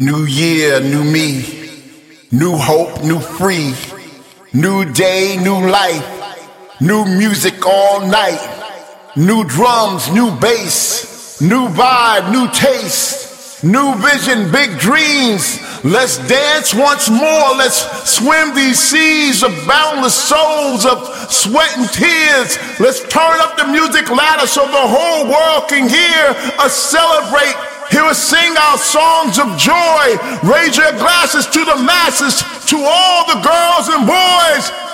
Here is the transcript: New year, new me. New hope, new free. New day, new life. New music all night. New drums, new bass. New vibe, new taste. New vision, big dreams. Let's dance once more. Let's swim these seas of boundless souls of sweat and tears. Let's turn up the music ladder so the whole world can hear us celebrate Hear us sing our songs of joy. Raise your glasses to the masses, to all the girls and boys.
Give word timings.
New 0.00 0.26
year, 0.26 0.78
new 0.78 1.02
me. 1.02 1.42
New 2.30 2.54
hope, 2.54 3.02
new 3.02 3.18
free. 3.18 3.74
New 4.52 4.84
day, 4.92 5.36
new 5.42 5.68
life. 5.68 6.06
New 6.80 7.04
music 7.04 7.66
all 7.66 8.06
night. 8.06 8.38
New 9.16 9.42
drums, 9.42 10.08
new 10.12 10.30
bass. 10.38 11.40
New 11.40 11.66
vibe, 11.66 12.30
new 12.30 12.48
taste. 12.52 13.64
New 13.64 13.92
vision, 13.96 14.52
big 14.52 14.78
dreams. 14.78 15.58
Let's 15.82 16.18
dance 16.28 16.72
once 16.72 17.10
more. 17.10 17.56
Let's 17.58 18.08
swim 18.08 18.54
these 18.54 18.78
seas 18.78 19.42
of 19.42 19.50
boundless 19.66 20.14
souls 20.14 20.86
of 20.86 21.08
sweat 21.28 21.76
and 21.76 21.90
tears. 21.90 22.56
Let's 22.78 23.00
turn 23.08 23.40
up 23.40 23.56
the 23.56 23.66
music 23.66 24.08
ladder 24.10 24.46
so 24.46 24.64
the 24.64 24.86
whole 24.94 25.26
world 25.26 25.68
can 25.68 25.88
hear 25.88 26.54
us 26.62 26.72
celebrate 26.72 27.77
Hear 27.90 28.04
us 28.04 28.22
sing 28.22 28.56
our 28.56 28.78
songs 28.78 29.38
of 29.38 29.56
joy. 29.56 30.04
Raise 30.44 30.76
your 30.76 30.92
glasses 30.92 31.46
to 31.46 31.64
the 31.64 31.76
masses, 31.82 32.42
to 32.68 32.76
all 32.76 33.26
the 33.26 33.40
girls 33.40 33.88
and 33.88 34.06
boys. 34.06 34.87